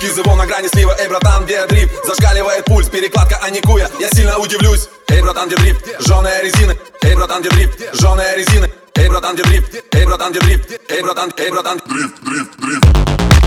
Кизывол 0.00 0.34
на 0.34 0.46
грани 0.46 0.66
слива, 0.68 0.96
эй, 0.98 1.08
братан, 1.08 1.44
где 1.44 1.66
дрифт? 1.66 1.92
Зашкаливает 2.06 2.64
пульс, 2.64 2.88
перекладка 2.88 3.36
аникуя 3.42 3.90
Я 4.00 4.08
сильно 4.08 4.38
удивлюсь, 4.38 4.88
эй, 5.08 5.20
братан, 5.20 5.48
где 5.48 5.56
дрифт? 5.56 5.84
Жёная 6.00 6.42
резины, 6.42 6.78
эй, 7.02 7.14
братан, 7.14 7.42
где 7.42 7.50
дрифт? 7.50 8.00
Жёная 8.00 8.34
резины, 8.34 8.72
эй, 8.94 9.08
братан, 9.10 9.34
где 9.34 9.44
дрифт? 9.44 9.84
Эй, 9.92 10.06
братан, 10.06 10.32
где 10.32 10.40
дрифт? 10.40 10.80
Эй, 10.88 11.02
братан, 11.02 11.32
эй, 11.36 11.50
братан 11.50 11.82
Дрифт, 11.86 12.14
дрифт, 12.22 12.50
дрифт 12.58 13.39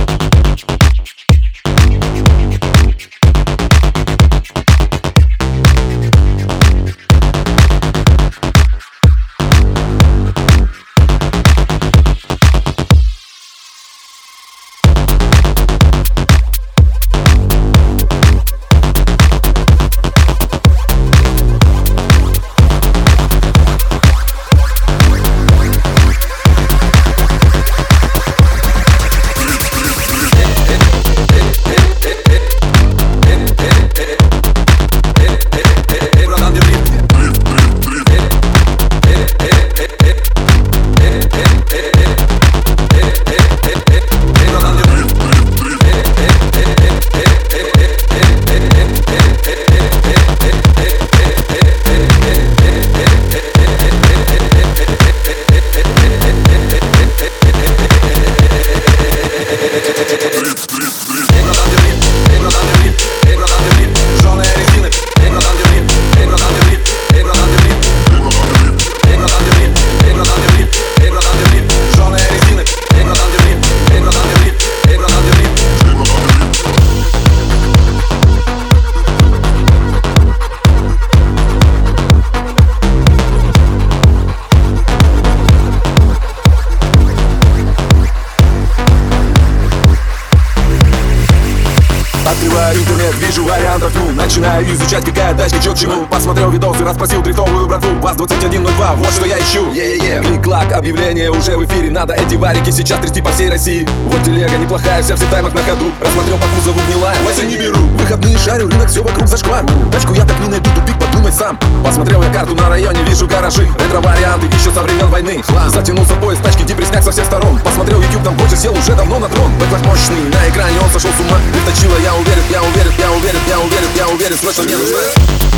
Открываю 92.53 92.79
интернет, 92.81 93.15
вижу 93.15 93.43
вариантов 93.45 93.91
ну 93.95 94.11
Начинаю 94.11 94.71
изучать, 94.75 95.03
какая 95.03 95.33
тачка, 95.33 95.59
чё 95.59 95.73
к 95.73 95.75
чему. 95.75 96.05
Посмотрел 96.05 96.51
видосы, 96.51 96.83
расспросил 96.83 97.23
дрифтовую 97.23 97.65
братву. 97.65 97.89
ВАЗ-2102, 97.99 98.95
вот 98.95 99.11
что 99.11 99.25
я 99.25 99.39
ищу. 99.39 99.71
Yeah. 99.71 100.21
Клик-клак, 100.23 100.71
объявление 100.71 101.31
уже 101.31 101.57
в 101.57 101.65
эфире 101.65 101.89
Надо 101.89 102.13
эти 102.13 102.35
варики 102.35 102.69
сейчас 102.69 102.99
трясти 102.99 103.23
по 103.23 103.31
всей 103.31 103.49
России. 103.49 103.87
Вот 104.05 104.23
телега 104.23 104.55
неплохая, 104.57 105.01
вся 105.01 105.15
в 105.15 105.19
сетаймах 105.19 105.55
на 105.55 105.63
ходу. 105.63 105.91
Рассмотрел 105.99 106.37
по 106.37 106.45
кузову 106.55 106.79
гнилая, 106.87 107.15
Вася 107.25 107.43
не 107.43 107.57
беру. 107.57 107.79
Выходные 107.97 108.37
шарю, 108.37 108.69
рынок 108.69 108.87
все 108.87 109.01
вокруг 109.01 109.27
зашквар. 109.27 109.65
Тачку 109.91 110.13
я 110.13 110.23
так 110.23 110.39
не 110.39 110.49
найду, 110.49 110.69
тупик 110.75 110.99
подумай 110.99 111.31
сам. 111.31 111.57
Посмотрел 111.83 112.21
я 112.21 112.31
карту 112.31 112.53
на 112.53 112.69
районе, 112.69 113.01
вижу 113.03 113.25
гаражи. 113.25 113.67
Ретро-варианты 113.79 114.45
еще 114.45 114.71
со 114.71 114.83
времен 114.83 115.07
войны. 115.07 115.41
Затянулся 115.69 116.13
поезд, 116.15 116.43
тачки, 116.43 116.61
депресняк 116.61 117.01
со 117.01 117.11
всех 117.11 117.25
сторон. 117.25 117.59
Посмотрел 117.63 117.99
там 118.23 118.35
больше 118.37 118.55
сел 118.55 118.73
уже 118.73 118.95
давно 118.95 119.19
на 119.19 119.27
трон. 119.27 119.51
Бэклак 119.59 119.85
мощный, 119.85 120.21
на 120.33 120.49
экране 120.49 120.79
он 120.79 120.89
сошел 120.89 121.11
с 121.11 121.19
ума. 121.19 121.37
Лифточила, 121.53 121.97
я 121.99 122.15
уверен, 122.15 122.43
я 122.49 122.61
уверен, 122.63 122.91
я 122.97 123.11
уверен, 123.11 123.39
я 123.47 123.59
уверен, 123.59 123.89
я 123.95 124.07
уверен, 124.07 124.37
срочно 124.37 124.63
мне 124.63 124.77
нужна 124.77 125.52